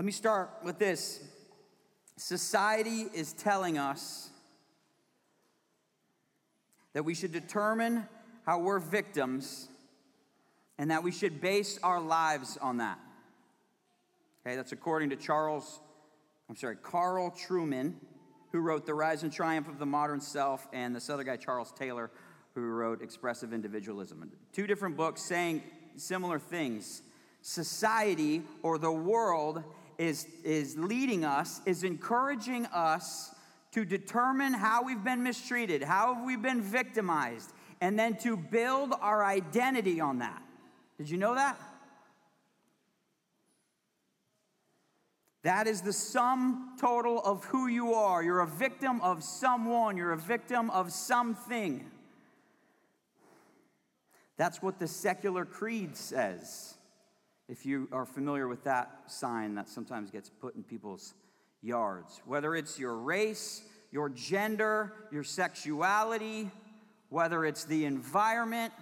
[0.00, 1.20] Let me start with this.
[2.16, 4.30] Society is telling us
[6.94, 8.08] that we should determine
[8.46, 9.68] how we're victims
[10.78, 12.98] and that we should base our lives on that.
[14.40, 15.80] Okay, that's according to Charles,
[16.48, 17.92] I'm sorry, Carl Trueman,
[18.52, 21.72] who wrote The Rise and Triumph of the Modern Self, and this other guy, Charles
[21.72, 22.10] Taylor,
[22.54, 24.32] who wrote Expressive Individualism.
[24.54, 25.62] Two different books saying
[25.96, 27.02] similar things.
[27.42, 29.62] Society or the world
[30.00, 33.34] is, is leading us, is encouraging us
[33.72, 37.52] to determine how we've been mistreated, how have we been victimized,
[37.82, 40.42] and then to build our identity on that.
[40.96, 41.60] Did you know that?
[45.42, 48.22] That is the sum total of who you are.
[48.22, 51.90] You're a victim of someone, you're a victim of something.
[54.38, 56.78] That's what the secular creed says.
[57.50, 61.14] If you are familiar with that sign that sometimes gets put in people's
[61.62, 66.48] yards, whether it's your race, your gender, your sexuality,
[67.08, 68.72] whether it's the environment,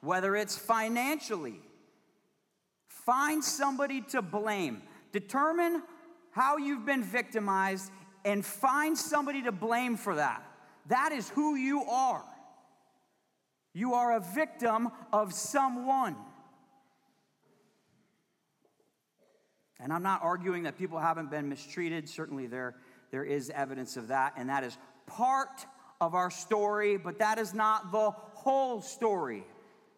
[0.00, 1.60] whether it's financially.
[2.86, 4.82] Find somebody to blame.
[5.10, 5.82] Determine
[6.30, 7.90] how you've been victimized
[8.24, 10.40] and find somebody to blame for that.
[10.86, 12.24] That is who you are.
[13.72, 16.14] You are a victim of someone.
[19.80, 22.08] And I'm not arguing that people haven't been mistreated.
[22.08, 22.76] Certainly, there,
[23.10, 25.66] there is evidence of that, and that is part
[26.00, 29.44] of our story, but that is not the whole story,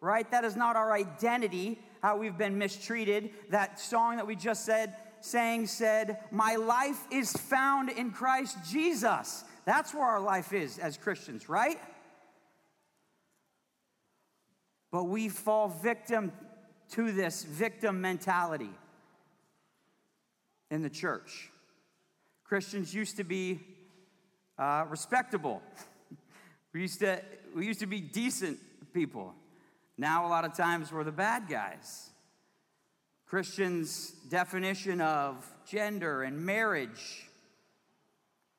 [0.01, 0.29] right?
[0.31, 3.31] That is not our identity, how we've been mistreated.
[3.49, 9.43] That song that we just said, sang, said, My life is found in Christ Jesus.
[9.65, 11.79] That's where our life is as Christians, right?
[14.91, 16.31] But we fall victim
[16.91, 18.69] to this victim mentality
[20.69, 21.49] in the church.
[22.43, 23.59] Christians used to be
[24.57, 25.61] uh, respectable.
[26.73, 27.21] we, used to,
[27.55, 28.59] we used to be decent
[28.93, 29.33] people.
[29.97, 32.09] Now, a lot of times, we're the bad guys.
[33.25, 37.27] Christians' definition of gender and marriage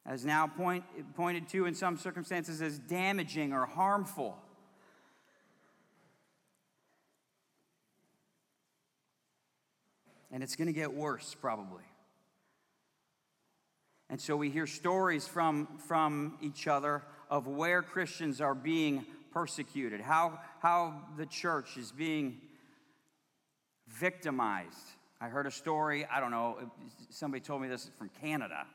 [0.08, 0.84] as now point,
[1.14, 4.38] pointed to in some circumstances as damaging or harmful.
[10.32, 11.82] And it's going to get worse, probably.
[14.10, 20.00] And so we hear stories from, from each other of where Christians are being persecuted,
[20.00, 22.40] how, how the church is being
[23.86, 24.76] victimized.
[25.20, 26.58] I heard a story, I don't know,
[27.10, 28.66] somebody told me this from Canada,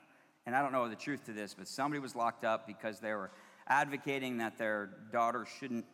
[0.45, 3.13] and I don't know the truth to this, but somebody was locked up because they
[3.13, 3.31] were
[3.67, 5.85] advocating that their daughter shouldn't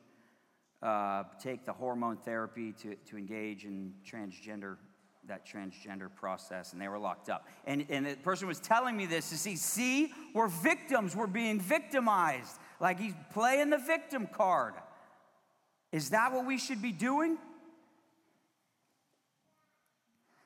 [0.81, 4.77] uh, take the hormone therapy to, to engage in transgender
[5.29, 7.47] that transgender process and they were locked up.
[7.65, 11.59] And, and the person was telling me this to see, see, we're victims, we're being
[11.59, 12.59] victimized.
[12.79, 14.73] Like he's playing the victim card.
[15.91, 17.37] Is that what we should be doing?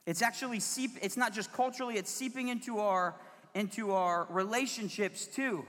[0.06, 3.16] It's actually seep, it's not just culturally, it's seeping into our
[3.56, 5.64] into our relationships too.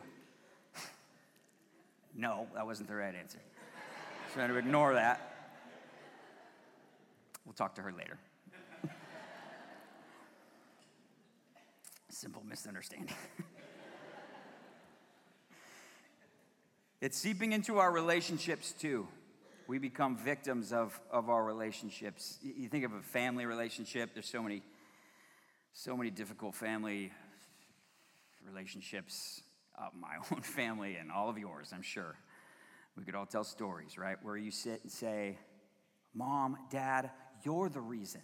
[2.17, 3.39] no, that wasn't the right answer.
[4.33, 5.35] Trying to ignore that.
[7.45, 8.19] We'll talk to her later.
[12.25, 13.15] Simple misunderstanding.
[17.03, 19.07] it's seeping into our relationships too.
[19.67, 22.39] We become victims of, of our relationships.
[22.43, 24.63] You think of a family relationship, there's so many,
[25.75, 27.13] so many difficult family
[28.47, 29.43] relationships.
[29.79, 32.17] Uh, my own family and all of yours, I'm sure.
[32.97, 34.17] We could all tell stories, right?
[34.23, 35.37] Where you sit and say,
[36.15, 37.11] Mom, Dad,
[37.43, 38.23] you're the reason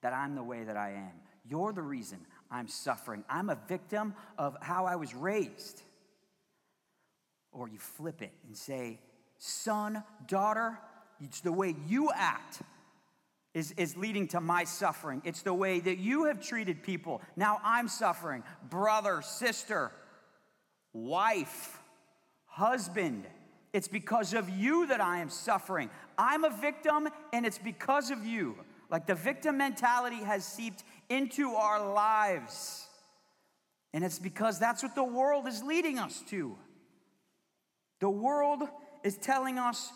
[0.00, 1.12] that I'm the way that I am.
[1.48, 2.18] You're the reason
[2.50, 3.24] I'm suffering.
[3.28, 5.82] I'm a victim of how I was raised.
[7.52, 9.00] Or you flip it and say,
[9.38, 10.78] son, daughter,
[11.20, 12.62] it's the way you act
[13.54, 15.22] is, is leading to my suffering.
[15.24, 17.20] It's the way that you have treated people.
[17.36, 18.42] Now I'm suffering.
[18.68, 19.90] Brother, sister,
[20.92, 21.78] wife,
[22.46, 23.24] husband.
[23.72, 25.90] It's because of you that I am suffering.
[26.18, 28.56] I'm a victim, and it's because of you.
[28.90, 32.86] Like the victim mentality has seeped into our lives.
[33.92, 36.56] And it's because that's what the world is leading us to.
[37.98, 38.62] The world
[39.04, 39.92] is telling us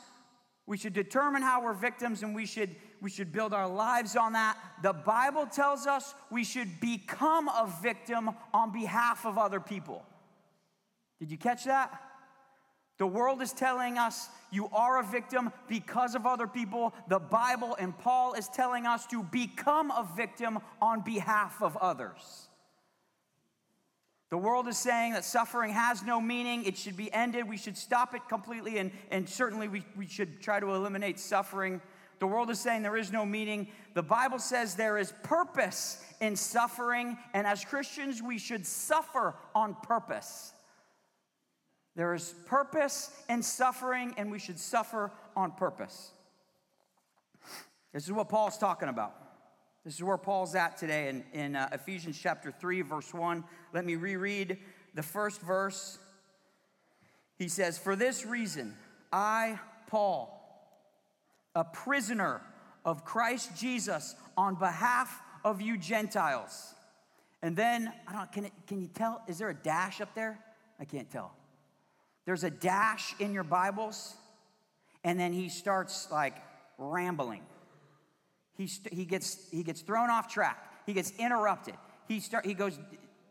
[0.67, 4.33] we should determine how we're victims and we should, we should build our lives on
[4.33, 4.59] that.
[4.83, 10.05] The Bible tells us we should become a victim on behalf of other people.
[11.21, 12.04] Did you catch that?
[12.99, 16.95] The world is telling us you are a victim because of other people.
[17.09, 22.49] The Bible and Paul is telling us to become a victim on behalf of others.
[24.31, 27.77] The world is saying that suffering has no meaning, it should be ended, we should
[27.77, 31.81] stop it completely, and, and certainly we, we should try to eliminate suffering.
[32.19, 33.69] The world is saying there is no meaning.
[33.95, 39.77] The Bible says there is purpose in suffering, and as Christians, we should suffer on
[39.83, 40.53] purpose.
[41.97, 46.11] There is purpose in suffering, and we should suffer on purpose.
[47.93, 49.15] This is what Paul's talking about.
[49.85, 53.45] This is where Paul's at today in, in uh, Ephesians chapter 3, verse 1.
[53.73, 54.59] Let me reread
[54.95, 55.99] the first verse.
[57.39, 58.75] He says, For this reason,
[59.13, 60.41] I, Paul,
[61.55, 62.41] a prisoner
[62.85, 66.75] of Christ Jesus, on behalf of you Gentiles.
[67.43, 69.23] And then, I don't can, it, can you tell?
[69.29, 70.41] Is there a dash up there?
[70.81, 71.35] I can't tell.
[72.27, 74.15] There's a dash in your Bibles,
[75.03, 76.37] and then he starts like
[76.79, 77.43] rambling.
[78.57, 80.59] He, st- he, gets, he gets thrown off track.
[80.87, 81.75] He gets interrupted.
[82.09, 82.79] He, start, he goes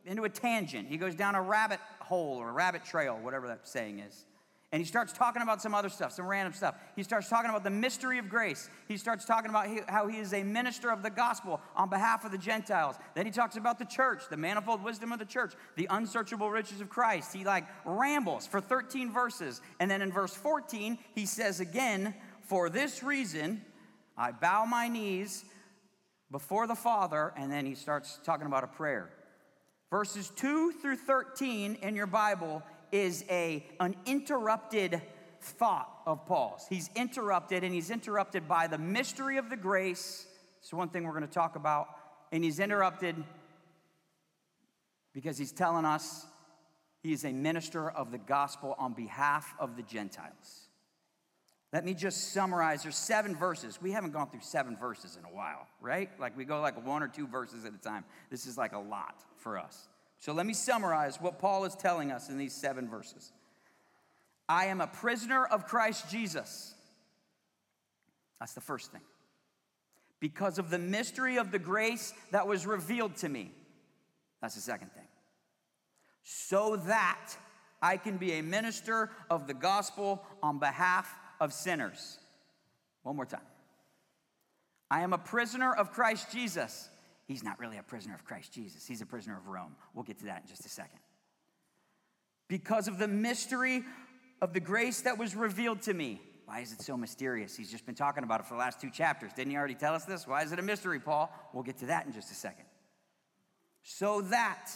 [0.06, 0.88] into a tangent.
[0.88, 4.26] He goes down a rabbit hole or a rabbit trail, whatever that saying is.
[4.74, 6.74] And he starts talking about some other stuff, some random stuff.
[6.96, 8.72] He starts talking about the mystery of grace.
[8.88, 12.32] He starts talking about how he is a minister of the gospel on behalf of
[12.32, 12.96] the Gentiles.
[13.14, 16.82] Then he talks about the church, the manifold wisdom of the church, the unsearchable riches
[16.82, 17.32] of Christ.
[17.32, 19.62] He like rambles for 13 verses.
[19.80, 23.62] And then in verse 14, he says again, For this reason,
[24.18, 25.46] I bow my knees
[26.32, 29.12] before the Father, and then he starts talking about a prayer.
[29.92, 32.64] Verses 2 through 13 in your Bible
[32.94, 35.02] is a, an interrupted
[35.42, 36.66] thought of Paul's.
[36.70, 40.28] He's interrupted, and he's interrupted by the mystery of the grace.
[40.62, 41.88] It's one thing we're going to talk about.
[42.32, 43.16] And he's interrupted
[45.14, 46.26] because he's telling us
[47.02, 50.70] he is a minister of the gospel on behalf of the Gentiles.
[51.74, 52.84] Let me just summarize.
[52.84, 53.80] There's seven verses.
[53.82, 56.10] We haven't gone through seven verses in a while, right?
[56.20, 58.06] Like we go like one or two verses at a time.
[58.30, 59.88] This is like a lot for us.
[60.24, 63.34] So let me summarize what Paul is telling us in these seven verses.
[64.48, 66.74] I am a prisoner of Christ Jesus.
[68.40, 69.02] That's the first thing.
[70.22, 73.52] Because of the mystery of the grace that was revealed to me.
[74.42, 75.08] That's the second thing.
[76.24, 77.36] So that
[77.82, 82.18] I can be a minister of the gospel on behalf of sinners.
[83.02, 83.42] One more time.
[84.90, 86.88] I am a prisoner of Christ Jesus.
[87.26, 89.76] He's not really a prisoner of Christ Jesus, he's a prisoner of Rome.
[89.94, 91.00] We'll get to that in just a second.
[92.48, 93.84] Because of the mystery
[94.42, 96.22] of the grace that was revealed to me.
[96.46, 97.56] Why is it so mysterious?
[97.56, 99.32] He's just been talking about it for the last two chapters.
[99.34, 100.28] Didn't he already tell us this?
[100.28, 101.34] Why is it a mystery, Paul?
[101.54, 102.66] We'll get to that in just a second.
[103.84, 104.70] So that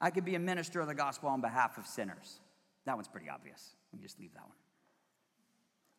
[0.00, 2.40] I could be a minister of the gospel on behalf of sinners.
[2.84, 3.74] That one's pretty obvious.
[3.92, 4.56] Let me just leave that one.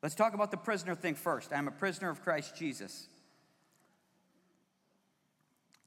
[0.04, 1.52] Let's talk about the prisoner thing first.
[1.52, 3.08] I'm a prisoner of Christ Jesus.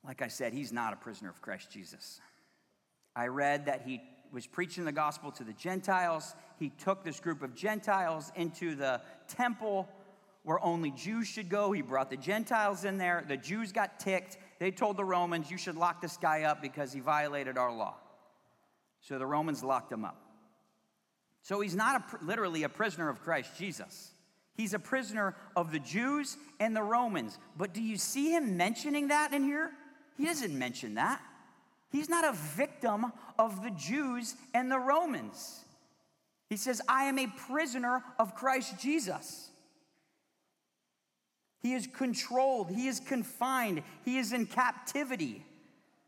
[0.07, 2.21] Like I said, he's not a prisoner of Christ Jesus.
[3.17, 4.03] I read that he
[4.33, 6.35] was preaching the gospel to the Gentiles.
[6.59, 9.89] He took this group of Gentiles into the temple
[10.43, 11.73] where only Jews should go.
[11.73, 13.25] He brought the Gentiles in there.
[13.27, 14.37] The Jews got ticked.
[14.59, 17.95] They told the Romans, You should lock this guy up because he violated our law.
[19.01, 20.21] So the Romans locked him up.
[21.43, 24.13] So he's not a, literally a prisoner of Christ Jesus.
[24.55, 27.39] He's a prisoner of the Jews and the Romans.
[27.57, 29.71] But do you see him mentioning that in here?
[30.17, 31.21] He doesn't mention that.
[31.91, 35.65] He's not a victim of the Jews and the Romans.
[36.51, 39.51] He says, I am a prisoner of Christ Jesus.
[41.61, 45.45] He is controlled, he is confined, he is in captivity.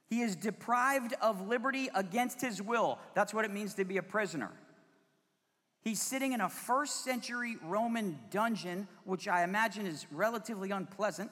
[0.09, 2.99] He is deprived of liberty against his will.
[3.15, 4.53] That's what it means to be a prisoner.
[5.83, 11.31] He's sitting in a first century Roman dungeon, which I imagine is relatively unpleasant,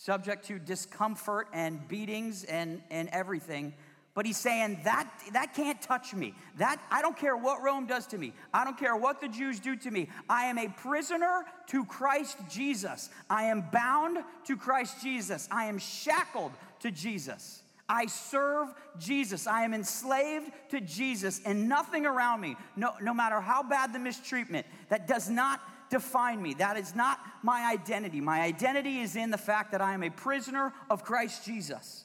[0.00, 3.74] subject to discomfort and beatings and, and everything.
[4.14, 6.34] But he's saying that that can't touch me.
[6.56, 8.32] That I don't care what Rome does to me.
[8.52, 10.08] I don't care what the Jews do to me.
[10.28, 13.10] I am a prisoner to Christ Jesus.
[13.28, 15.46] I am bound to Christ Jesus.
[15.50, 17.62] I am shackled to Jesus.
[17.86, 19.46] I serve Jesus.
[19.46, 23.98] I am enslaved to Jesus and nothing around me, no, no matter how bad the
[23.98, 26.54] mistreatment, that does not define me.
[26.54, 28.20] That is not my identity.
[28.20, 32.04] My identity is in the fact that I am a prisoner of Christ Jesus.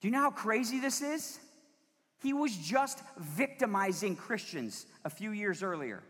[0.00, 1.38] Do you know how crazy this is?
[2.22, 6.02] He was just victimizing Christians a few years earlier.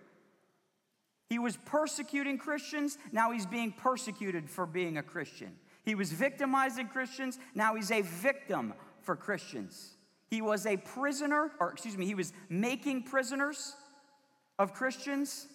[1.29, 5.53] He was persecuting Christians, now he's being persecuted for being a Christian.
[5.85, 7.39] He was victimizing Christians.
[7.55, 9.97] Now he's a victim for Christians.
[10.29, 13.75] He was a prisoner, or excuse me, he was making prisoners
[14.59, 15.47] of Christians,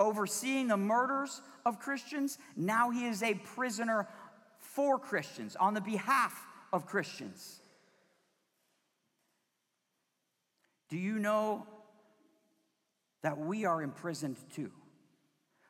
[0.00, 2.38] overseeing the murders of Christians.
[2.56, 4.08] Now he is a prisoner
[4.58, 7.60] for Christians, on the behalf of Christians.
[10.88, 11.66] Do you know
[13.22, 14.70] that we are imprisoned too?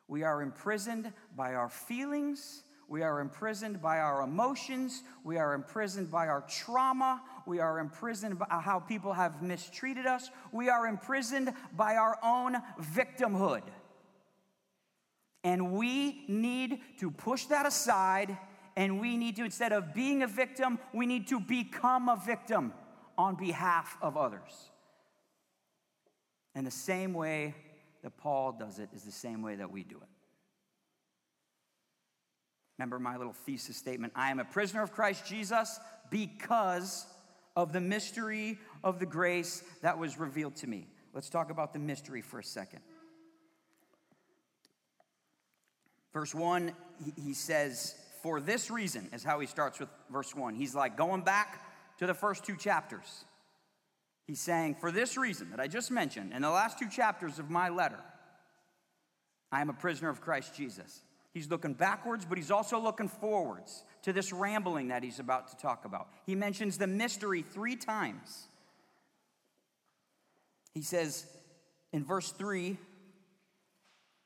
[0.06, 2.62] We are imprisoned by our feelings.
[2.88, 5.02] We are imprisoned by our emotions.
[5.22, 7.20] We are imprisoned by our trauma.
[7.46, 10.30] We are imprisoned by how people have mistreated us.
[10.52, 13.62] We are imprisoned by our own victimhood.
[15.44, 18.36] And we need to push that aside
[18.76, 22.72] and we need to, instead of being a victim, we need to become a victim
[23.16, 24.70] on behalf of others.
[26.54, 27.56] And the same way
[28.04, 30.08] that Paul does it is the same way that we do it.
[32.78, 35.80] Remember my little thesis statement I am a prisoner of Christ Jesus
[36.10, 37.06] because
[37.56, 40.86] of the mystery of the grace that was revealed to me.
[41.12, 42.80] Let's talk about the mystery for a second.
[46.12, 46.72] Verse 1,
[47.16, 50.54] he says, For this reason, is how he starts with verse 1.
[50.54, 51.64] He's like going back
[51.98, 53.24] to the first two chapters.
[54.26, 57.50] He's saying, For this reason that I just mentioned, in the last two chapters of
[57.50, 58.00] my letter,
[59.50, 61.02] I am a prisoner of Christ Jesus.
[61.32, 65.56] He's looking backwards, but he's also looking forwards to this rambling that he's about to
[65.56, 66.08] talk about.
[66.26, 68.48] He mentions the mystery three times.
[70.74, 71.26] He says
[71.92, 72.76] in verse 3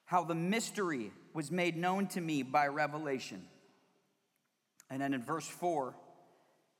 [0.04, 3.42] how the mystery was made known to me by revelation.
[4.90, 5.94] And then in verse 4,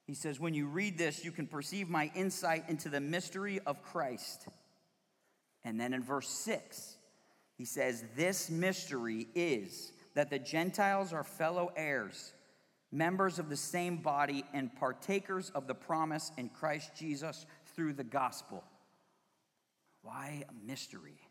[0.06, 3.82] he says, When you read this, you can perceive my insight into the mystery of
[3.82, 4.46] Christ.
[5.64, 6.96] And then in verse 6,
[7.56, 12.32] he says, This mystery is that the Gentiles are fellow heirs,
[12.90, 18.04] members of the same body, and partakers of the promise in Christ Jesus through the
[18.04, 18.62] gospel.
[20.02, 21.21] Why a mystery?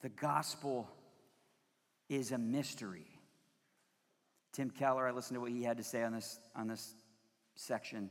[0.00, 0.88] The gospel
[2.08, 3.06] is a mystery.
[4.52, 6.94] Tim Keller, I listened to what he had to say on this, on this
[7.54, 8.10] section,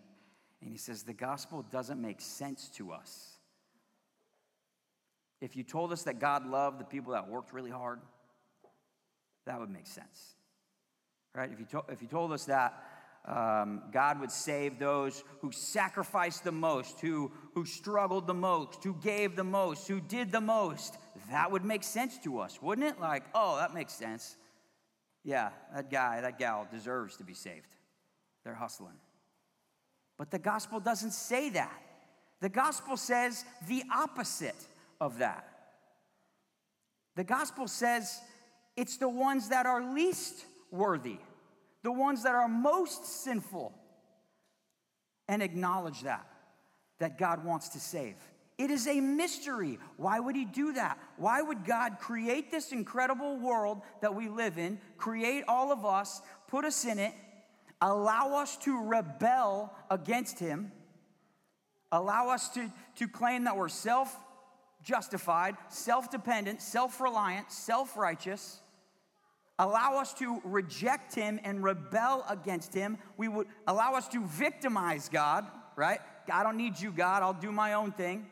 [0.61, 3.37] and he says, The gospel doesn't make sense to us.
[5.39, 7.99] If you told us that God loved the people that worked really hard,
[9.45, 10.35] that would make sense.
[11.33, 11.51] Right?
[11.51, 12.83] If you, to, if you told us that
[13.27, 18.93] um, God would save those who sacrificed the most, who, who struggled the most, who
[18.95, 20.97] gave the most, who did the most,
[21.29, 22.99] that would make sense to us, wouldn't it?
[22.99, 24.37] Like, oh, that makes sense
[25.27, 27.67] yeah, that guy, that gal deserves to be saved.
[28.45, 28.95] They're hustling.
[30.17, 31.81] But the gospel doesn't say that.
[32.39, 34.55] The gospel says the opposite
[35.01, 35.45] of that.
[37.17, 38.21] The gospel says
[38.77, 41.17] it's the ones that are least worthy,
[41.83, 43.73] the ones that are most sinful,
[45.27, 46.25] and acknowledge that,
[46.99, 48.15] that God wants to save.
[48.57, 49.77] It is a mystery.
[49.97, 50.97] Why would he do that?
[51.17, 56.21] Why would God create this incredible world that we live in, create all of us,
[56.47, 57.13] put us in it,
[57.81, 60.71] allow us to rebel against him,
[61.91, 64.17] allow us to, to claim that we're self
[64.81, 68.61] justified, self dependent, self reliant, self righteous?
[69.59, 72.97] Allow us to reject him and rebel against him.
[73.17, 75.45] We would allow us to victimize God,
[75.75, 75.99] right?
[76.31, 77.23] I don't need you, God.
[77.23, 78.27] I'll do my own thing.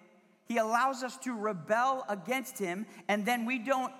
[0.47, 3.91] He allows us to rebel against him, and then we don't,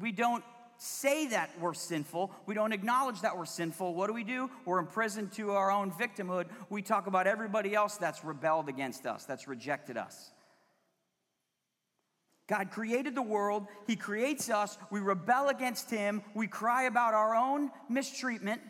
[0.00, 0.42] we don't
[0.78, 2.30] say that we're sinful.
[2.46, 3.94] We don't acknowledge that we're sinful.
[3.94, 4.50] What do we do?
[4.64, 6.46] We're imprisoned to our own victimhood.
[6.70, 10.32] We talk about everybody else that's rebelled against us, that's rejected us.
[12.48, 17.34] God created the world, He creates us, we rebel against Him, we cry about our
[17.34, 18.60] own mistreatment,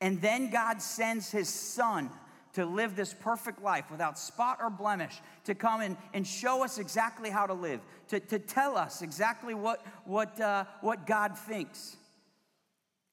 [0.00, 2.10] and then God sends His Son
[2.54, 6.78] to live this perfect life without spot or blemish, to come and, and show us
[6.78, 11.96] exactly how to live, to, to tell us exactly what, what, uh, what God thinks.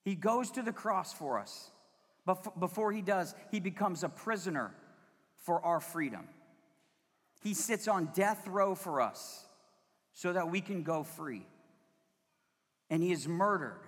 [0.04, 1.72] He goes to the cross for us.
[2.26, 4.72] But before he does, he becomes a prisoner
[5.36, 6.28] for our freedom.
[7.44, 9.46] He sits on death row for us
[10.14, 11.46] so that we can go free.
[12.90, 13.82] And he is murdered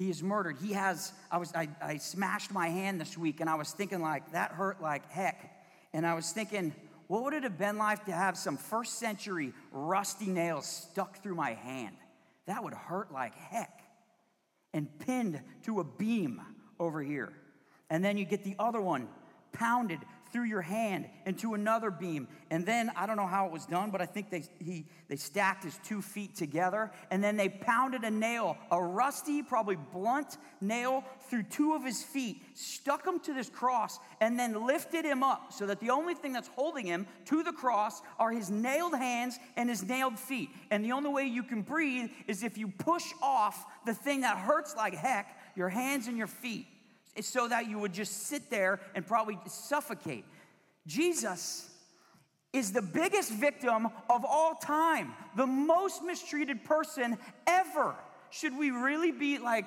[0.00, 0.56] he is murdered.
[0.62, 4.00] He has, I was, I, I smashed my hand this week and I was thinking
[4.00, 5.62] like, that hurt like heck.
[5.92, 6.74] And I was thinking,
[7.06, 11.34] what would it have been like to have some first century rusty nails stuck through
[11.34, 11.96] my hand?
[12.46, 13.82] That would hurt like heck.
[14.72, 16.40] And pinned to a beam
[16.78, 17.34] over here.
[17.90, 19.06] And then you get the other one
[19.52, 20.00] pounded
[20.32, 22.28] through your hand into another beam.
[22.50, 25.16] And then I don't know how it was done, but I think they, he, they
[25.16, 26.90] stacked his two feet together.
[27.10, 32.02] And then they pounded a nail, a rusty, probably blunt nail, through two of his
[32.02, 36.14] feet, stuck him to this cross, and then lifted him up so that the only
[36.14, 40.50] thing that's holding him to the cross are his nailed hands and his nailed feet.
[40.70, 44.38] And the only way you can breathe is if you push off the thing that
[44.38, 46.66] hurts like heck, your hands and your feet
[47.20, 50.24] so that you would just sit there and probably suffocate.
[50.86, 51.70] Jesus
[52.52, 57.94] is the biggest victim of all time, the most mistreated person ever.
[58.30, 59.66] Should we really be like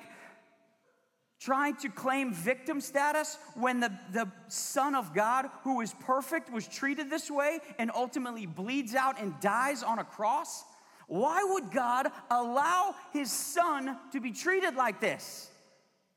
[1.40, 6.66] trying to claim victim status when the, the Son of God, who is perfect, was
[6.66, 10.64] treated this way and ultimately bleeds out and dies on a cross?
[11.06, 15.50] Why would God allow his son to be treated like this?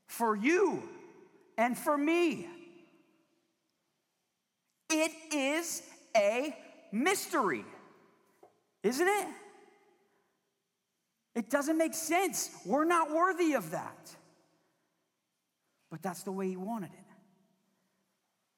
[0.06, 0.82] For you,
[1.58, 2.48] and for me.
[4.90, 5.84] It is
[6.16, 6.56] a
[6.92, 7.66] mystery,
[8.84, 9.28] isn't it?
[11.36, 12.50] It doesn't make sense.
[12.66, 14.16] We're not worthy of that.
[15.92, 17.06] But that's the way he wanted it.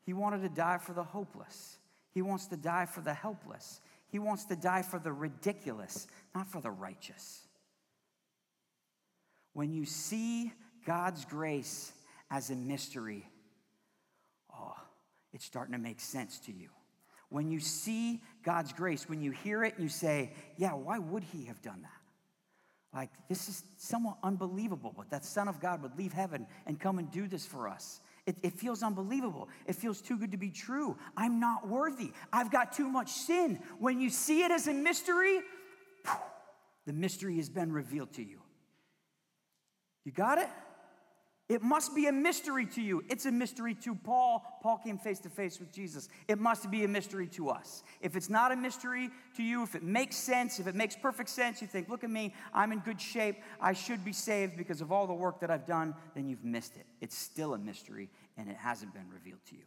[0.06, 1.78] He wanted to die for the hopeless.
[2.12, 3.82] He wants to die for the helpless.
[4.08, 7.42] He wants to die for the ridiculous, not for the righteous.
[9.54, 10.54] When you see
[10.86, 11.92] God's grace
[12.32, 13.28] as a mystery,
[14.54, 14.76] oh,
[15.34, 16.70] it's starting to make sense to you.
[17.30, 21.46] When you see God's grace, when you hear it you say, yeah, why would he
[21.46, 21.92] have done that?
[22.98, 26.98] Like, this is somewhat unbelievable, but that Son of God would leave heaven and come
[26.98, 28.02] and do this for us.
[28.26, 29.48] It, it, feels unbelievable.
[29.68, 30.98] It feels too good to be true.
[31.16, 32.12] I'm not worthy.
[32.34, 33.60] I've got too much sin.
[33.78, 35.40] When you see it as a mystery,
[36.86, 38.40] the mystery has been revealed to you.
[40.04, 40.50] You got it?
[41.50, 43.04] It must be a mystery to you.
[43.10, 44.46] It's a mystery to Paul.
[44.62, 46.08] Paul came face to face with Jesus.
[46.28, 47.84] It must be a mystery to us.
[48.02, 51.28] If it's not a mystery to you, if it makes sense, if it makes perfect
[51.28, 54.80] sense, you think, look at me, I'm in good shape, I should be saved because
[54.80, 56.86] of all the work that I've done, then you've missed it.
[57.02, 59.66] It's still a mystery and it hasn't been revealed to you.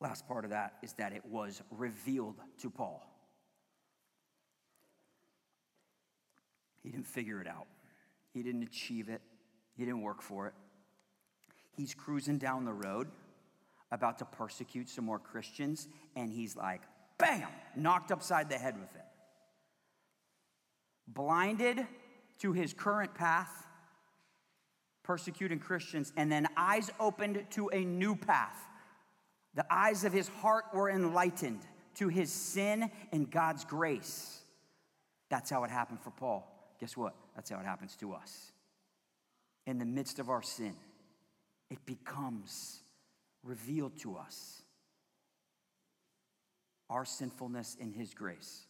[0.00, 3.02] Last part of that is that it was revealed to Paul.
[6.84, 7.66] He didn't figure it out.
[8.38, 9.20] He didn't achieve it,
[9.76, 10.54] he didn't work for it.
[11.76, 13.08] He's cruising down the road,
[13.90, 16.82] about to persecute some more Christians, and he's like,
[17.18, 19.02] bam, knocked upside the head with it.
[21.08, 21.84] Blinded
[22.38, 23.50] to his current path,
[25.02, 28.56] persecuting Christians, and then eyes opened to a new path.
[29.56, 34.42] The eyes of his heart were enlightened to his sin and God's grace.
[35.28, 36.48] That's how it happened for Paul.
[36.78, 37.16] Guess what?
[37.38, 38.50] That's how it happens to us.
[39.64, 40.74] In the midst of our sin,
[41.70, 42.80] it becomes
[43.44, 44.62] revealed to us
[46.90, 48.66] our sinfulness in His grace.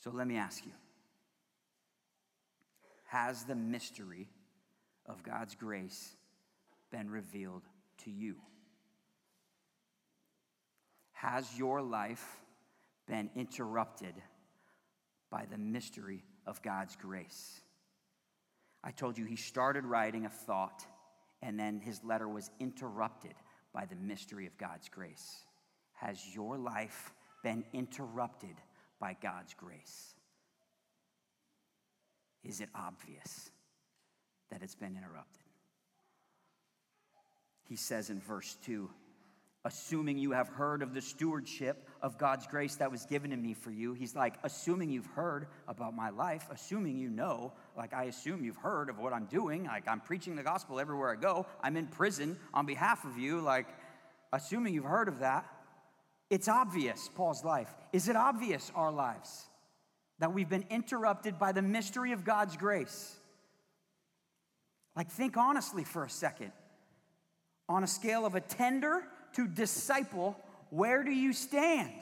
[0.00, 0.72] So let me ask you
[3.06, 4.26] Has the mystery
[5.06, 6.16] of God's grace
[6.90, 7.62] been revealed
[7.98, 8.34] to you?
[11.12, 12.40] Has your life
[13.06, 14.14] been interrupted
[15.30, 17.60] by the mystery of God's grace?
[18.82, 20.86] I told you he started writing a thought,
[21.42, 23.34] and then his letter was interrupted
[23.72, 25.44] by the mystery of God's grace.
[25.94, 27.12] Has your life
[27.42, 28.56] been interrupted
[29.00, 30.14] by God's grace?
[32.44, 33.50] Is it obvious
[34.50, 35.42] that it's been interrupted?
[37.64, 38.88] He says in verse 2
[39.64, 43.54] assuming you have heard of the stewardship of God's grace that was given to me
[43.54, 43.92] for you.
[43.92, 48.56] He's like, assuming you've heard about my life, assuming you know, like, I assume you've
[48.56, 49.64] heard of what I'm doing.
[49.64, 51.46] Like, I'm preaching the gospel everywhere I go.
[51.62, 53.40] I'm in prison on behalf of you.
[53.40, 53.66] Like,
[54.32, 55.46] assuming you've heard of that,
[56.30, 57.74] it's obvious, Paul's life.
[57.92, 59.46] Is it obvious, our lives,
[60.18, 63.16] that we've been interrupted by the mystery of God's grace?
[64.94, 66.52] Like, think honestly for a second.
[67.68, 69.02] On a scale of a tender
[69.34, 70.36] to disciple,
[70.70, 71.92] where do you stand?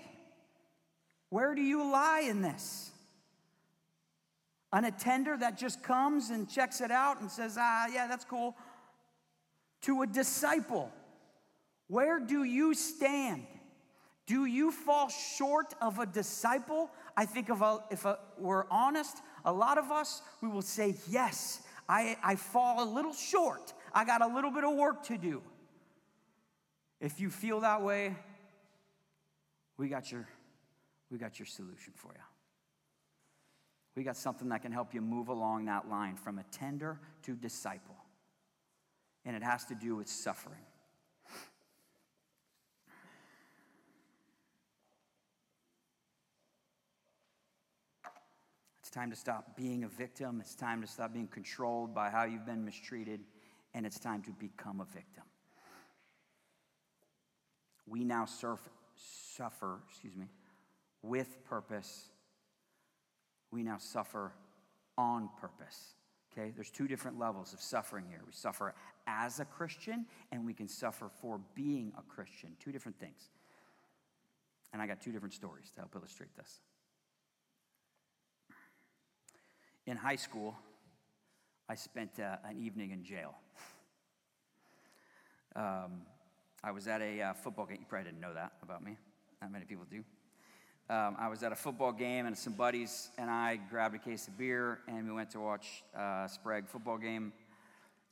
[1.31, 2.91] Where do you lie in this?
[4.73, 8.57] An attender that just comes and checks it out and says, ah, yeah, that's cool.
[9.83, 10.91] To a disciple,
[11.89, 13.47] where do you stand?
[14.27, 16.91] Do you fall short of a disciple?
[17.17, 20.97] I think if, a, if a, we're honest, a lot of us, we will say,
[21.09, 23.73] yes, I, I fall a little short.
[23.95, 25.43] I got a little bit of work to do.
[27.01, 28.17] If you feel that way,
[29.79, 30.27] we got your,
[31.11, 32.23] we got your solution for you.
[33.95, 37.97] We got something that can help you move along that line from attender to disciple.
[39.25, 40.61] And it has to do with suffering.
[48.81, 50.41] It's time to stop being a victim.
[50.41, 53.21] It's time to stop being controlled by how you've been mistreated.
[53.75, 55.25] And it's time to become a victim.
[57.87, 58.61] We now serve
[58.97, 60.27] suffer, excuse me,
[61.03, 62.09] with purpose.
[63.51, 64.33] We now suffer
[64.99, 65.95] on purpose.
[66.33, 68.21] Okay, there's two different levels of suffering here.
[68.27, 68.75] We suffer
[69.07, 72.51] as a Christian, and we can suffer for being a Christian.
[72.61, 73.31] Two different things.
[74.73, 76.61] And I got two different stories to help illustrate this.
[79.87, 80.57] In high school,
[81.69, 83.35] I spent uh, an evening in jail.
[85.55, 86.03] Um,
[86.65, 87.79] I was at a uh, football game.
[87.81, 88.97] You probably didn't know that about me.
[89.41, 90.05] Not many people do.
[90.89, 94.29] Um, I was at a football game, and some buddies and I grabbed a case
[94.29, 97.33] of beer, and we went to watch uh, Sprague football game.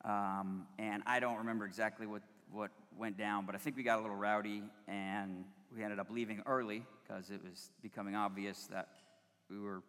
[0.04, 3.98] Um, and I don't remember exactly what, what went down, but I think we got
[3.98, 8.88] a little rowdy, and we ended up leaving early because it was becoming obvious that
[9.48, 9.82] we were,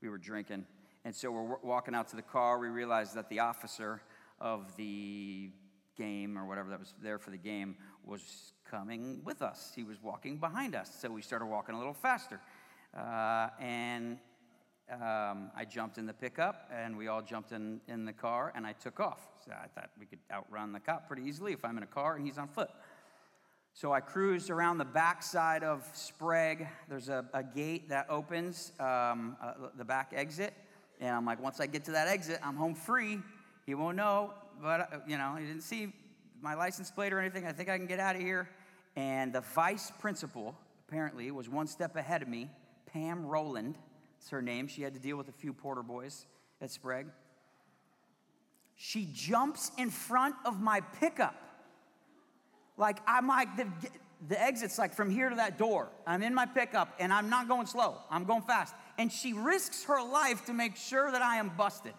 [0.00, 0.66] we were drinking.
[1.04, 2.58] And so we're walking out to the car.
[2.58, 4.02] We realized that the officer
[4.40, 5.50] of the
[5.96, 9.72] game or whatever that was there for the game was coming with us.
[9.74, 10.94] He was walking behind us.
[11.00, 12.40] So we started walking a little faster.
[12.96, 14.18] Uh, and
[14.90, 18.66] um, I jumped in the pickup, and we all jumped in, in the car, and
[18.66, 19.20] I took off.
[19.44, 22.16] So I thought we could outrun the cop pretty easily if I'm in a car
[22.16, 22.70] and he's on foot.
[23.74, 26.68] So I cruised around the backside of Sprague.
[26.88, 30.52] There's a, a gate that opens, um, uh, the back exit.
[31.00, 33.18] And I'm like, once I get to that exit, I'm home free.
[33.64, 35.92] He won't know, but, uh, you know, he didn't see
[36.40, 37.46] my license plate or anything.
[37.46, 38.48] I think I can get out of here.
[38.96, 40.56] And the vice principal,
[40.88, 42.50] apparently, was one step ahead of me.
[42.86, 43.76] Pam Rowland,
[44.18, 44.66] it's her name.
[44.66, 46.26] She had to deal with a few Porter boys
[46.60, 47.06] at Sprague.
[48.74, 51.36] She jumps in front of my pickup
[52.76, 53.66] like, I'm like, the,
[54.28, 55.90] the exit's like from here to that door.
[56.06, 58.74] I'm in my pickup and I'm not going slow, I'm going fast.
[58.98, 61.94] And she risks her life to make sure that I am busted.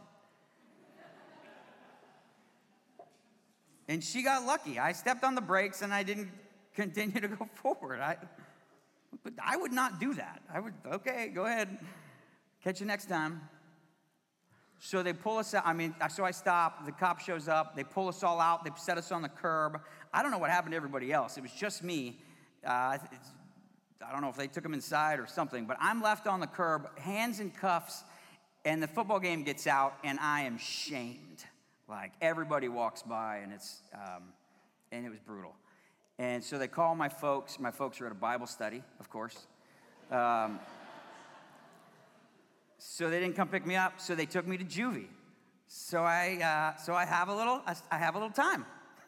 [3.87, 4.79] And she got lucky.
[4.79, 6.31] I stepped on the brakes and I didn't
[6.75, 7.99] continue to go forward.
[7.99, 8.17] I,
[9.23, 10.41] but I would not do that.
[10.53, 11.77] I would, okay, go ahead.
[12.63, 13.41] Catch you next time.
[14.79, 15.63] So they pull us out.
[15.65, 16.85] I mean, so I stop.
[16.85, 17.75] The cop shows up.
[17.75, 18.65] They pull us all out.
[18.65, 19.79] They set us on the curb.
[20.13, 21.37] I don't know what happened to everybody else.
[21.37, 22.19] It was just me.
[22.65, 22.97] Uh,
[24.05, 26.47] I don't know if they took him inside or something, but I'm left on the
[26.47, 28.03] curb, hands in cuffs,
[28.65, 31.45] and the football game gets out, and I am shamed.
[31.89, 34.23] Like everybody walks by, and it's um,
[34.91, 35.55] and it was brutal.
[36.19, 37.59] And so they call my folks.
[37.59, 39.47] My folks are at a Bible study, of course.
[40.11, 40.59] Um,
[42.77, 45.07] so they didn't come pick me up, so they took me to juvie.
[45.67, 48.65] So I, uh, so I have a little, I have a little time.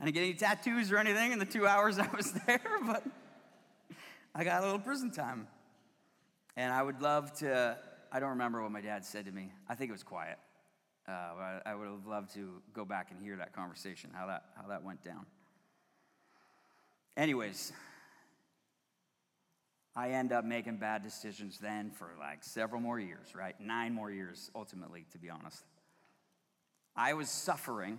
[0.00, 3.02] I didn't get any tattoos or anything in the two hours I was there, but
[4.34, 5.46] I got a little prison time.
[6.56, 7.78] And I would love to,
[8.12, 9.52] I don't remember what my dad said to me.
[9.68, 10.38] I think it was quiet.
[11.08, 14.68] Uh, I would have loved to go back and hear that conversation, how that, how
[14.68, 15.24] that went down.
[17.16, 17.72] Anyways,
[19.96, 23.58] I end up making bad decisions then for like several more years, right?
[23.58, 25.64] Nine more years, ultimately, to be honest.
[26.94, 27.98] I was suffering,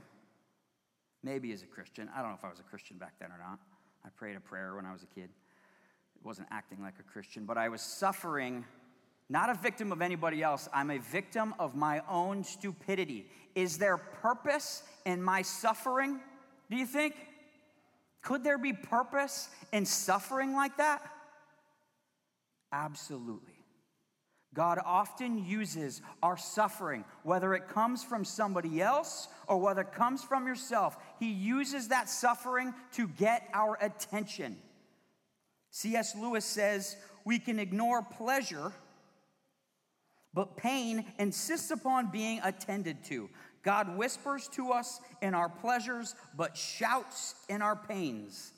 [1.24, 2.10] maybe as a Christian.
[2.16, 3.60] I don't know if I was a Christian back then or not.
[4.06, 5.30] I prayed a prayer when I was a kid.
[6.16, 8.66] It wasn't acting like a Christian, but I was suffering,
[9.30, 10.68] not a victim of anybody else.
[10.74, 13.28] I'm a victim of my own stupidity.
[13.56, 16.20] Is there purpose in my suffering,
[16.70, 17.16] do you think?
[18.22, 21.02] Could there be purpose in suffering like that?
[22.72, 23.54] Absolutely.
[24.54, 30.24] God often uses our suffering, whether it comes from somebody else or whether it comes
[30.24, 30.98] from yourself.
[31.20, 34.58] He uses that suffering to get our attention.
[35.72, 36.16] C.S.
[36.16, 38.74] Lewis says we can ignore pleasure,
[40.34, 43.30] but pain insists upon being attended to.
[43.64, 48.54] God whispers to us in our pleasures, but shouts in our pains.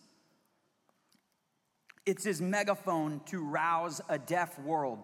[2.06, 5.00] It's his megaphone to rouse a deaf world.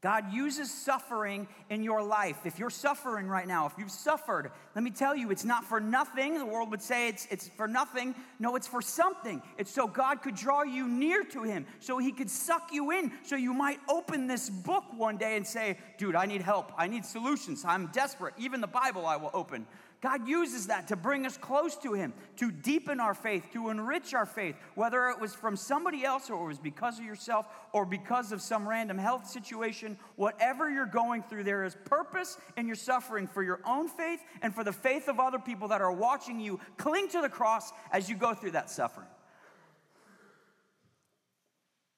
[0.00, 2.38] God uses suffering in your life.
[2.44, 5.80] If you're suffering right now, if you've suffered, let me tell you, it's not for
[5.80, 6.38] nothing.
[6.38, 8.14] The world would say it's, it's for nothing.
[8.38, 9.42] No, it's for something.
[9.58, 13.12] It's so God could draw you near to Him, so He could suck you in,
[13.22, 16.72] so you might open this book one day and say, Dude, I need help.
[16.76, 17.64] I need solutions.
[17.64, 18.34] I'm desperate.
[18.38, 19.66] Even the Bible I will open.
[20.02, 24.12] God uses that to bring us close to Him, to deepen our faith, to enrich
[24.12, 27.86] our faith, whether it was from somebody else or it was because of yourself or
[27.86, 29.98] because of some random health situation.
[30.16, 34.54] Whatever you're going through, there is purpose in your suffering for your own faith and
[34.54, 36.60] for the faith of other people that are watching you.
[36.76, 39.08] Cling to the cross as you go through that suffering.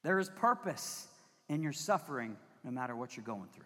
[0.04, 1.08] There is purpose
[1.48, 3.64] in your suffering no matter what you're going through.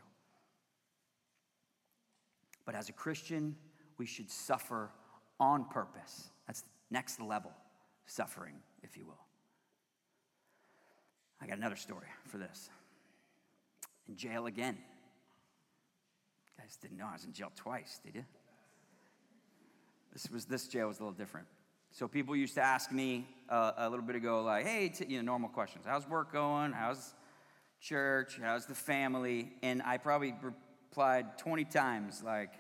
[2.65, 3.57] But as a Christian,
[3.99, 4.91] we should suffer
[5.39, 6.31] on purpose.
[6.47, 7.53] That's next level
[8.07, 9.25] suffering, if you will.
[11.41, 12.71] I got another story for this.
[14.09, 14.77] In jail again.
[16.47, 18.25] You guys didn't know I was in jail twice, did you?
[20.13, 21.47] This was this jail was a little different.
[21.91, 25.19] So people used to ask me uh, a little bit ago, like, "Hey, t- you
[25.19, 25.85] know, normal questions.
[25.87, 26.73] How's work going?
[26.73, 27.15] How's
[27.81, 28.39] church?
[28.41, 32.53] How's the family?" And I probably replied 20 times, like,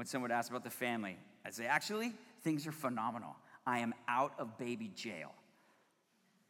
[0.00, 3.36] when someone would ask about the family, I'd say, "Actually, things are phenomenal.
[3.66, 5.30] I am out of baby jail.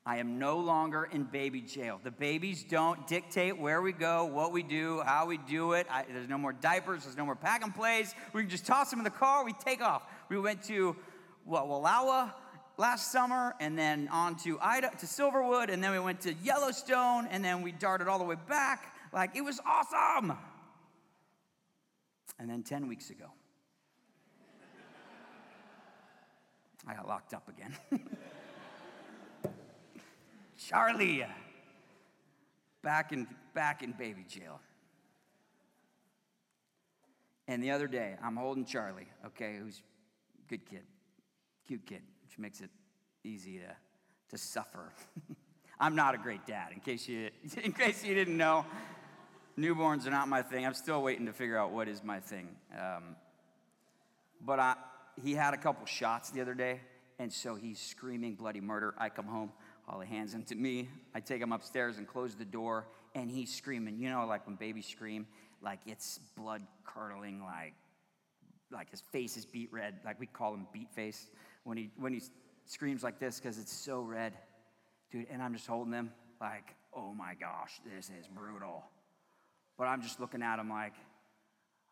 [0.07, 1.99] I am no longer in baby jail.
[2.01, 5.89] The babies don't dictate where we go, what we do, how we do it.
[5.91, 8.15] I, there's no more diapers, there's no more pack and plays.
[8.33, 10.07] We can just toss them in the car, we take off.
[10.29, 10.95] We went to
[11.45, 12.33] what, Wallowa
[12.77, 17.27] last summer, and then on to Ida to Silverwood, and then we went to Yellowstone,
[17.27, 18.95] and then we darted all the way back.
[19.13, 20.39] Like it was awesome.
[22.39, 23.27] And then 10 weeks ago,
[26.87, 27.77] I got locked up again.
[30.57, 31.25] Charlie,
[32.83, 34.61] back in, back in baby jail.
[37.49, 39.83] And the other day, I'm holding Charlie, okay, who's
[40.39, 40.83] a good kid,
[41.67, 42.71] cute kid, which makes it
[43.25, 43.75] easy to,
[44.31, 44.93] to suffer.
[45.81, 47.31] I'm not a great dad, in case you,
[47.63, 48.65] in case you didn't know.
[49.59, 50.65] Newborns are not my thing.
[50.65, 52.49] I'm still waiting to figure out what is my thing.
[52.79, 53.17] Um,
[54.41, 54.75] but I,
[55.23, 56.81] he had a couple shots the other day,
[57.19, 58.95] and so he's screaming bloody murder.
[58.99, 59.53] I come home,
[60.01, 60.89] he hands him to me.
[61.15, 63.99] I take him upstairs and close the door, and he's screaming.
[63.99, 65.27] You know, like when babies scream,
[65.63, 67.75] like it's blood curdling, like
[68.73, 69.97] like his face is beet red.
[70.05, 71.31] Like we call him beet face
[71.65, 72.23] when he when he
[72.67, 74.33] screams like this because it's so red,
[75.11, 75.27] dude.
[75.31, 78.85] And I'm just holding him like, oh my gosh, this is brutal.
[79.77, 80.95] But I'm just looking at him like,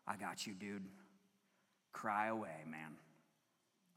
[0.06, 0.84] I got you, dude.
[1.92, 2.96] Cry away, man.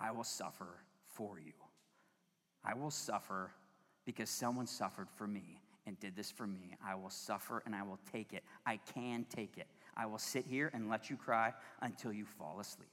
[0.01, 0.67] I will suffer
[1.13, 1.53] for you.
[2.63, 3.51] I will suffer
[4.05, 6.75] because someone suffered for me and did this for me.
[6.85, 8.43] I will suffer and I will take it.
[8.65, 9.67] I can take it.
[9.95, 12.89] I will sit here and let you cry until you fall asleep.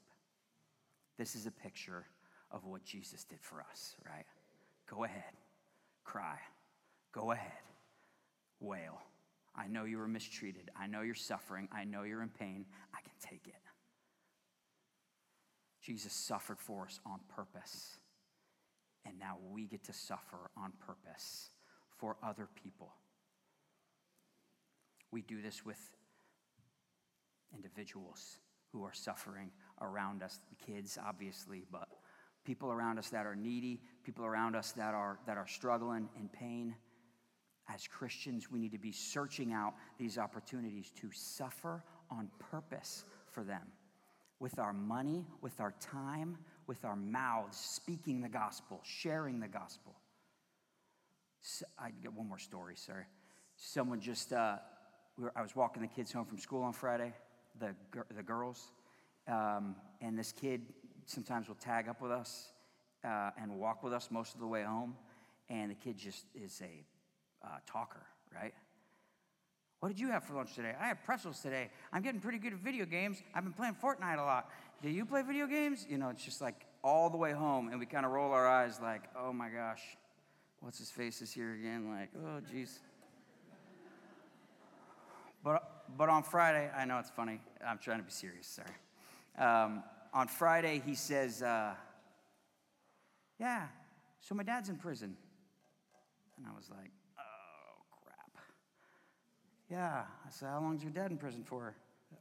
[1.16, 2.04] This is a picture
[2.50, 4.24] of what Jesus did for us, right?
[4.88, 5.32] Go ahead,
[6.04, 6.38] cry.
[7.12, 7.52] Go ahead,
[8.60, 9.00] wail.
[9.56, 10.70] I know you were mistreated.
[10.78, 11.68] I know you're suffering.
[11.72, 12.64] I know you're in pain.
[12.94, 13.54] I can take it.
[15.88, 17.96] Jesus suffered for us on purpose.
[19.07, 21.48] And now we get to suffer on purpose
[21.96, 22.92] for other people.
[25.11, 25.79] We do this with
[27.55, 28.37] individuals
[28.70, 31.88] who are suffering around us, kids, obviously, but
[32.44, 36.29] people around us that are needy, people around us that are, that are struggling in
[36.29, 36.74] pain.
[37.74, 43.42] As Christians, we need to be searching out these opportunities to suffer on purpose for
[43.42, 43.62] them
[44.40, 49.96] with our money, with our time, with our mouths, speaking the gospel, sharing the gospel.
[51.40, 53.05] So, I get one more story, sorry.
[53.57, 54.57] Someone just, uh,
[55.35, 57.12] I was walking the kids home from school on Friday,
[57.59, 57.74] the,
[58.14, 58.70] the girls,
[59.27, 60.62] um, and this kid
[61.07, 62.53] sometimes will tag up with us
[63.05, 64.94] uh, and walk with us most of the way home.
[65.48, 66.85] And the kid just is a
[67.46, 68.03] uh, talker,
[68.35, 68.53] right?
[69.80, 70.74] What did you have for lunch today?
[70.80, 71.70] I had pretzels today.
[71.92, 73.22] I'm getting pretty good at video games.
[73.32, 74.50] I've been playing Fortnite a lot.
[74.82, 75.86] Do you play video games?
[75.88, 78.46] You know, it's just like all the way home, and we kind of roll our
[78.46, 79.82] eyes like, oh my gosh,
[80.60, 81.88] what's his face is here again?
[81.90, 82.80] Like, oh, geez.
[85.44, 87.40] But, but on Friday, I know it's funny.
[87.64, 88.68] I'm trying to be serious, sorry.
[89.38, 91.74] Um, on Friday, he says, uh,
[93.38, 93.66] Yeah,
[94.20, 95.16] so my dad's in prison.
[96.36, 96.90] And I was like,
[99.70, 100.02] yeah.
[100.26, 101.74] I said, How long's your dad in prison for?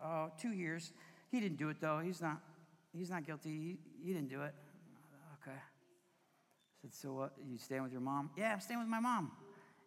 [0.04, 0.92] Oh, two years.
[1.32, 2.00] He didn't do it though.
[2.00, 2.40] He's not,
[2.96, 3.50] he's not guilty.
[3.50, 4.54] He, he didn't do it.
[5.42, 5.58] Okay.
[5.58, 7.34] I said, So what?
[7.50, 8.30] You staying with your mom?
[8.38, 9.32] Yeah, I'm staying with my mom.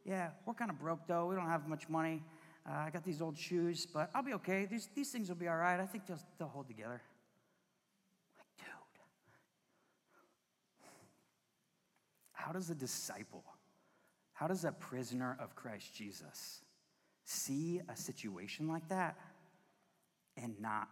[0.04, 1.26] Yeah, we're kind of broke though.
[1.26, 2.22] We don't have much money.
[2.68, 4.66] Uh, I got these old shoes, but I'll be okay.
[4.66, 5.80] These, these things will be all right.
[5.80, 7.00] I think they'll, they'll hold together.
[8.38, 8.68] Like, dude,
[12.32, 13.44] how does a disciple,
[14.34, 16.60] how does a prisoner of Christ Jesus,
[17.24, 19.16] see a situation like that
[20.36, 20.88] and not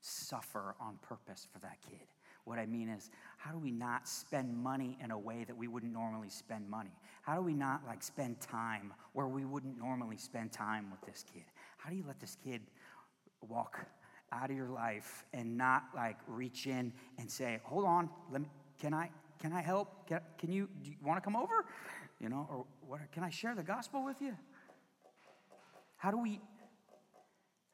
[0.00, 2.06] suffer on purpose for that kid.
[2.44, 5.68] What I mean is, how do we not spend money in a way that we
[5.68, 6.92] wouldn't normally spend money?
[7.20, 11.24] How do we not like spend time where we wouldn't normally spend time with this
[11.30, 11.44] kid?
[11.76, 12.62] How do you let this kid
[13.46, 13.86] walk
[14.32, 18.48] out of your life and not like reach in and say, "Hold on, me,
[18.80, 20.06] can I can I help?
[20.06, 21.66] Can, can you do you want to come over?
[22.18, 24.34] You know, or what, can I share the gospel with you?"
[25.98, 26.40] How do we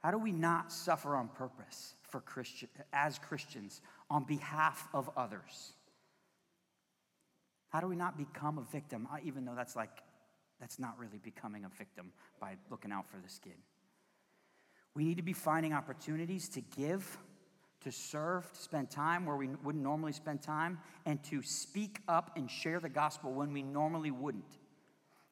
[0.01, 5.73] how do we not suffer on purpose for Christian as Christians on behalf of others?
[7.71, 10.03] How do we not become a victim, even though that's like
[10.61, 13.57] that's not really becoming a victim by looking out for this kid?
[14.95, 17.19] We need to be finding opportunities to give,
[17.81, 22.31] to serve, to spend time where we wouldn't normally spend time, and to speak up
[22.37, 24.59] and share the gospel when we normally wouldn't.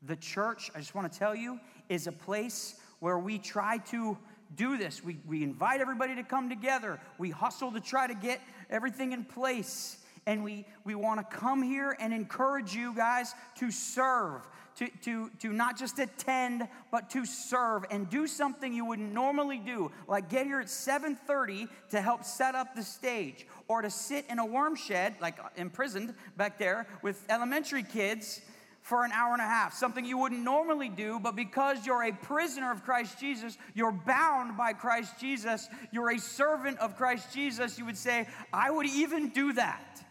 [0.03, 4.17] The church, I just want to tell you, is a place where we try to
[4.55, 5.03] do this.
[5.03, 7.01] We, we invite everybody to come together.
[7.19, 9.99] We hustle to try to get everything in place.
[10.25, 15.31] And we, we want to come here and encourage you guys to serve, to, to,
[15.41, 20.29] to not just attend, but to serve and do something you wouldn't normally do, like
[20.29, 24.47] get here at 7:30 to help set up the stage, or to sit in a
[24.47, 28.43] worm shed, like imprisoned back there with elementary kids
[28.83, 32.13] for an hour and a half, something you wouldn't normally do, but because you're a
[32.13, 37.79] prisoner of Christ Jesus, you're bound by Christ Jesus, you're a servant of Christ Jesus,
[37.79, 40.05] you would say, I would even do that.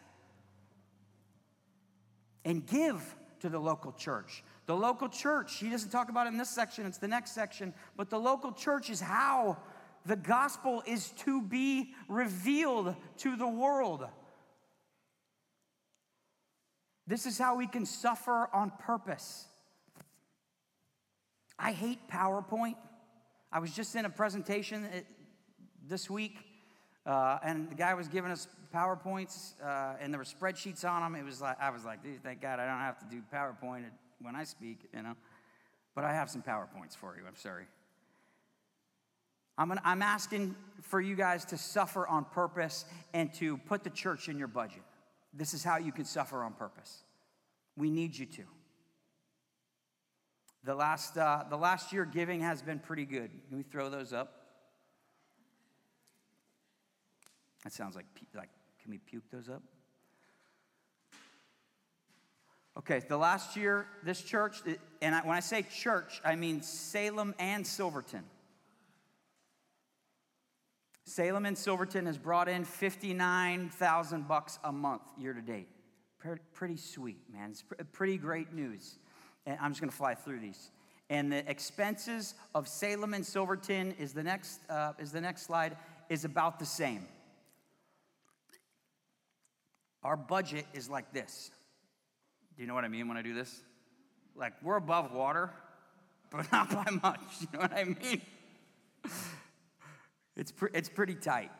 [2.45, 4.41] And give to the local church.
[4.67, 7.73] The local church, he doesn't talk about it in this section, it's the next section,
[7.97, 9.57] but the local church is how
[10.05, 14.05] the gospel is to be revealed to the world.
[17.07, 19.45] This is how we can suffer on purpose.
[21.57, 22.75] I hate PowerPoint.
[23.51, 24.99] I was just in a presentation uh,
[25.87, 26.37] this week,
[27.05, 31.19] uh, and the guy was giving us PowerPoints, uh, and there were spreadsheets on them.
[31.19, 33.83] It was like I was like, thank God I don't have to do PowerPoint
[34.21, 35.15] when I speak, you know.
[35.93, 37.23] But I have some PowerPoints for you.
[37.27, 37.65] I'm sorry.
[39.57, 43.89] I'm, gonna, I'm asking for you guys to suffer on purpose and to put the
[43.89, 44.83] church in your budget.
[45.33, 47.03] This is how you can suffer on purpose.
[47.77, 48.43] We need you to.
[50.63, 53.31] The last, uh, the last year, giving has been pretty good.
[53.47, 54.41] Can we throw those up?
[57.63, 58.49] That sounds like, like
[58.81, 59.63] can we puke those up?
[62.77, 64.61] Okay, the last year, this church,
[65.01, 68.23] and when I say church, I mean Salem and Silverton.
[71.11, 75.67] Salem and Silverton has brought in 59,000 bucks a month year to date.
[76.53, 77.51] Pretty sweet, man.
[77.51, 78.97] It's pretty great news.
[79.45, 80.71] And I'm just going to fly through these.
[81.09, 85.75] And the expenses of Salem and Silverton is the next uh, is the next slide
[86.09, 87.05] is about the same.
[90.03, 91.51] Our budget is like this.
[92.55, 93.59] Do you know what I mean when I do this?
[94.37, 95.51] Like we're above water,
[96.29, 97.19] but not by much.
[97.41, 98.21] You know what I mean?
[100.35, 101.51] It's, pre- it's pretty tight.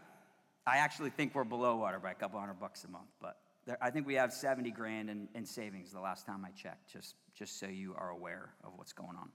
[0.66, 3.78] I actually think we're below water by a couple hundred bucks a month, but there,
[3.82, 7.16] I think we have 70 grand in, in savings the last time I checked, just,
[7.36, 9.30] just so you are aware of what's going on.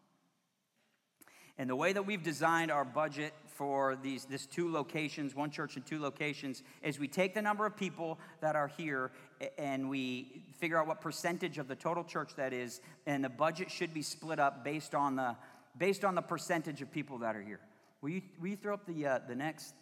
[1.58, 5.76] And the way that we've designed our budget for these this two locations, one church
[5.76, 9.10] and two locations, is we take the number of people that are here
[9.56, 13.70] and we figure out what percentage of the total church that is, and the budget
[13.70, 15.34] should be split up based on the
[15.78, 17.60] based on the percentage of people that are here.
[18.02, 19.74] Will you, will you throw up the, uh, the next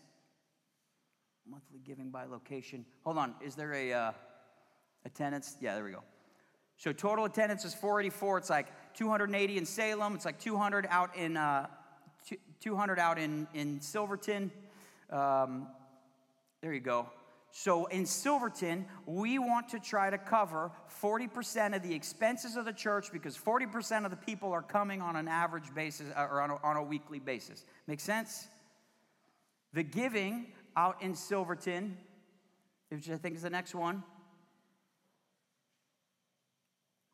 [1.49, 2.85] monthly giving by location?
[3.05, 3.35] Hold on.
[3.45, 4.13] Is there a uh,
[5.05, 5.57] attendance?
[5.61, 6.03] Yeah, there we go.
[6.77, 8.39] So total attendance is 484.
[8.39, 10.15] It's like 280 in Salem.
[10.15, 11.67] It's like 200 out in uh,
[12.61, 14.51] 200 out in in Silverton.
[15.11, 15.69] Um,
[16.63, 17.09] there you go.
[17.57, 22.73] So in Silverton, we want to try to cover 40% of the expenses of the
[22.73, 26.51] church because 40% of the people are coming on an average basis uh, or on
[26.51, 27.65] a, on a weekly basis.
[27.87, 28.49] Make sense?
[29.73, 31.97] The giving out in Silverton,
[32.89, 34.03] which I think is the next one.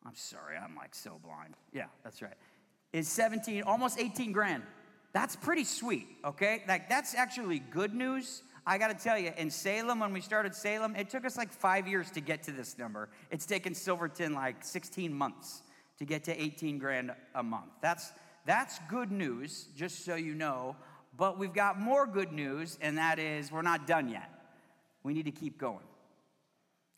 [0.07, 1.53] I'm sorry, I'm like so blind.
[1.75, 2.33] Yeah, that's right.
[2.95, 4.63] Is 17, almost 18 grand.
[5.13, 6.63] That's pretty sweet, okay?
[6.67, 10.55] Like, that's actually good news I got to tell you, in Salem, when we started
[10.55, 13.09] Salem, it took us like five years to get to this number.
[13.31, 15.63] It's taken Silverton like 16 months
[15.99, 17.71] to get to 18 grand a month.
[17.81, 18.13] That's,
[18.47, 20.77] that's good news, just so you know.
[21.17, 24.31] But we've got more good news, and that is we're not done yet.
[25.03, 25.87] We need to keep going,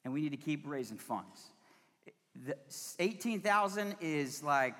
[0.05, 1.40] and we need to keep raising funds.
[2.44, 2.57] The
[2.98, 4.74] 18,000 is like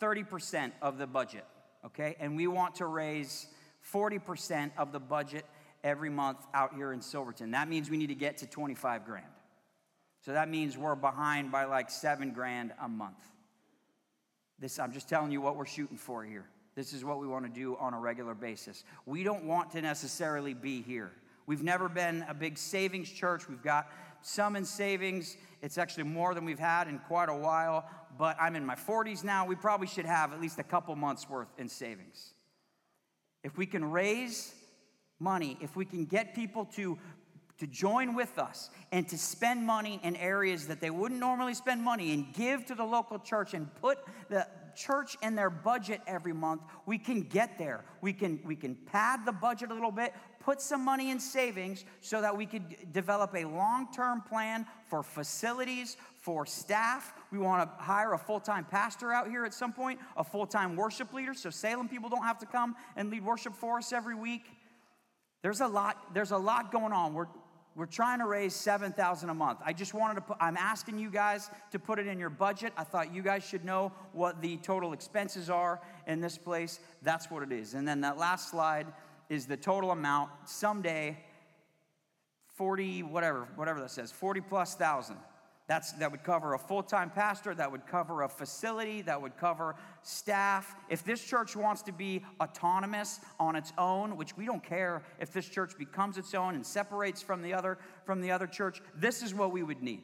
[0.00, 1.44] 30% of the budget,
[1.84, 2.16] okay?
[2.20, 3.46] And we want to raise
[3.92, 5.44] 40% of the budget
[5.84, 7.52] every month out here in Silverton.
[7.52, 9.24] That means we need to get to 25 grand.
[10.24, 13.18] So that means we're behind by like seven grand a month.
[14.58, 16.46] This, I'm just telling you what we're shooting for here.
[16.74, 18.84] This is what we want to do on a regular basis.
[19.06, 21.12] We don't want to necessarily be here.
[21.46, 23.48] We've never been a big savings church.
[23.48, 23.88] We've got
[24.22, 25.36] some in savings.
[25.62, 29.24] It's actually more than we've had in quite a while, but I'm in my 40s
[29.24, 29.46] now.
[29.46, 32.34] We probably should have at least a couple months worth in savings.
[33.44, 34.52] if we can raise
[35.18, 36.98] money, if we can get people to
[37.58, 41.82] to join with us and to spend money in areas that they wouldn't normally spend
[41.82, 43.98] money and give to the local church and put
[44.28, 44.46] the
[44.76, 47.84] church in their budget every month, we can get there.
[48.00, 51.84] We can, we can pad the budget a little bit, put some money in savings
[52.00, 57.12] so that we could develop a long term plan for facilities, for staff.
[57.32, 60.46] We want to hire a full time pastor out here at some point, a full
[60.46, 63.92] time worship leader, so Salem people don't have to come and lead worship for us
[63.92, 64.44] every week.
[65.42, 67.14] There's a lot, there's a lot going on.
[67.14, 67.26] We're,
[67.74, 69.60] we're trying to raise 7000 a month.
[69.64, 72.72] I just wanted to put, I'm asking you guys to put it in your budget.
[72.76, 76.80] I thought you guys should know what the total expenses are in this place.
[77.02, 77.74] That's what it is.
[77.74, 78.88] And then that last slide
[79.28, 80.30] is the total amount.
[80.44, 81.16] Someday,
[82.56, 85.16] 40, whatever, whatever that says, 40 plus thousand.
[85.68, 89.36] That's, that would cover a full time pastor, that would cover a facility, that would
[89.36, 90.74] cover staff.
[90.88, 95.30] If this church wants to be autonomous on its own, which we don't care if
[95.30, 99.22] this church becomes its own and separates from the other, from the other church, this
[99.22, 100.02] is what we would need.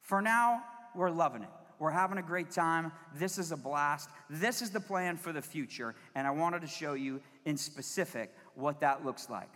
[0.00, 0.62] For now,
[0.94, 1.48] we're loving it.
[1.80, 2.92] We're having a great time.
[3.16, 4.10] This is a blast.
[4.30, 5.96] This is the plan for the future.
[6.14, 9.50] And I wanted to show you in specific what that looks like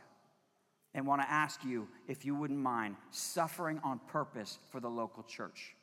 [0.94, 5.22] and want to ask you if you wouldn't mind suffering on purpose for the local
[5.22, 5.74] church.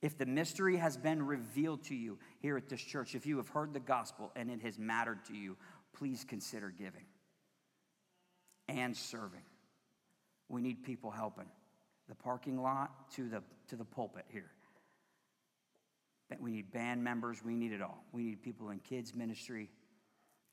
[0.00, 3.48] If the mystery has been revealed to you here at this church, if you have
[3.48, 5.56] heard the gospel and it has mattered to you,
[5.96, 7.04] please consider giving
[8.68, 9.42] and serving.
[10.48, 11.46] We need people helping.
[12.08, 14.50] The parking lot to the, to the pulpit here.
[16.40, 18.04] We need band members, we need it all.
[18.12, 19.70] We need people in kids' ministry,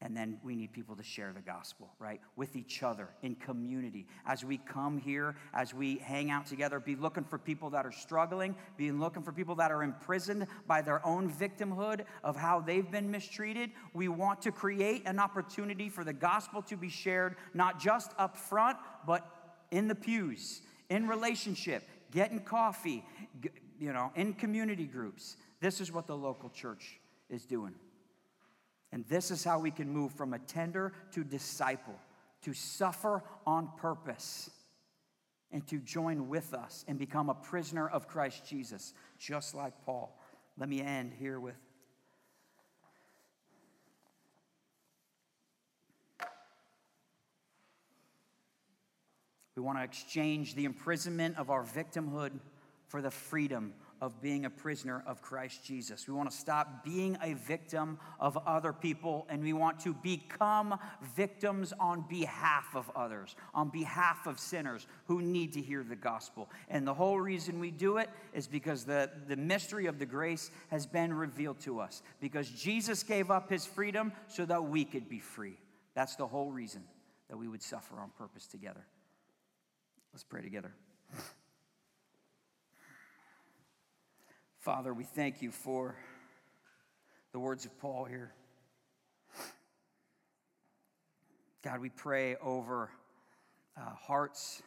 [0.02, 2.20] and then we need people to share the gospel, right?
[2.36, 4.08] With each other in community.
[4.26, 7.92] As we come here, as we hang out together, be looking for people that are
[7.92, 12.90] struggling, be looking for people that are imprisoned by their own victimhood of how they've
[12.90, 13.70] been mistreated.
[13.94, 18.36] We want to create an opportunity for the gospel to be shared, not just up
[18.36, 19.26] front, but
[19.70, 23.06] in the pews, in relationship, getting coffee,
[23.80, 25.38] you know, in community groups.
[25.60, 27.00] This is what the local church
[27.30, 27.76] is doing.
[28.92, 31.96] And this is how we can move from attender to disciple,
[32.44, 34.50] to suffer on purpose,
[35.52, 40.18] and to join with us and become a prisoner of Christ Jesus, just like Paul.
[40.58, 41.56] Let me end here with
[49.62, 52.32] We want to exchange the imprisonment of our victimhood
[52.88, 56.08] for the freedom of being a prisoner of Christ Jesus.
[56.08, 60.78] We want to stop being a victim of other people and we want to become
[61.16, 66.50] victims on behalf of others, on behalf of sinners who need to hear the gospel.
[66.68, 70.50] And the whole reason we do it is because the, the mystery of the grace
[70.72, 75.08] has been revealed to us, because Jesus gave up his freedom so that we could
[75.08, 75.58] be free.
[75.94, 76.84] That's the whole reason
[77.30, 78.86] that we would suffer on purpose together.
[80.12, 80.74] Let's pray together.
[84.62, 85.96] Father, we thank you for
[87.32, 88.32] the words of Paul here.
[91.64, 92.92] God, we pray over
[93.76, 94.62] uh, hearts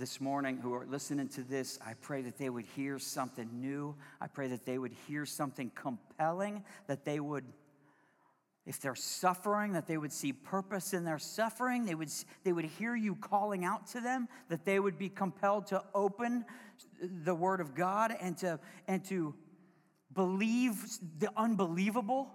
[0.00, 1.78] this morning who are listening to this.
[1.86, 3.94] I pray that they would hear something new.
[4.20, 7.44] I pray that they would hear something compelling, that they would
[8.66, 12.10] if they're suffering, that they would see purpose in their suffering, they would,
[12.44, 16.44] they would hear you calling out to them, that they would be compelled to open
[17.00, 18.58] the Word of God and to,
[18.88, 19.34] and to
[20.14, 20.82] believe
[21.18, 22.30] the unbelievable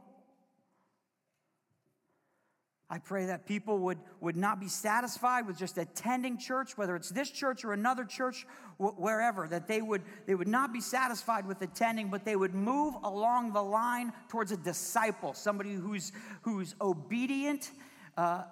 [2.92, 7.10] I pray that people would, would not be satisfied with just attending church, whether it's
[7.10, 8.48] this church or another church,
[8.80, 12.96] wherever, that they would, they would not be satisfied with attending, but they would move
[13.04, 16.12] along the line towards a disciple, somebody who's,
[16.42, 17.72] who's obedient
[18.18, 18.44] uh,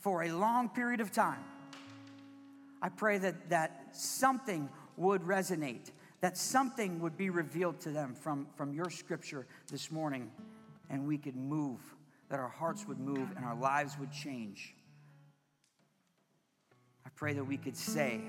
[0.00, 1.44] for a long period of time.
[2.80, 5.90] I pray that, that something would resonate,
[6.22, 10.30] that something would be revealed to them from, from your scripture this morning,
[10.88, 11.80] and we could move
[12.28, 14.74] that our hearts would move and our lives would change.
[17.04, 18.20] I pray that we could say,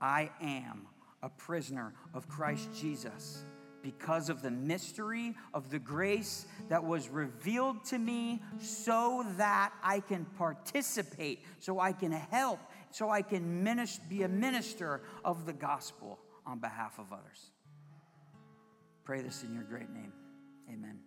[0.00, 0.88] I am
[1.22, 3.44] a prisoner of Christ Jesus
[3.82, 10.00] because of the mystery of the grace that was revealed to me so that I
[10.00, 12.60] can participate, so I can help,
[12.90, 17.50] so I can minister, be a minister of the gospel on behalf of others.
[19.04, 20.12] Pray this in your great name.
[20.72, 20.98] Amen.